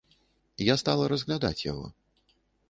Я 0.71 0.75
стала 0.83 1.05
разглядаць 1.13 1.61
яго. 1.71 1.85